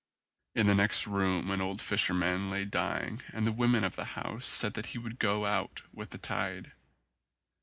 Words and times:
In 0.55 0.65
the 0.65 0.73
next 0.73 1.05
room 1.05 1.51
an 1.51 1.61
old 1.61 1.79
fisherman 1.79 2.49
lay 2.49 2.65
dying 2.65 3.21
and 3.33 3.45
the 3.45 3.51
women 3.51 3.83
of 3.83 3.95
the 3.95 4.05
house 4.17 4.47
said 4.47 4.73
that 4.73 4.87
he 4.97 4.97
would 4.97 5.19
go 5.19 5.45
out 5.45 5.83
with 5.93 6.09
the 6.09 6.17
tide. 6.17 6.71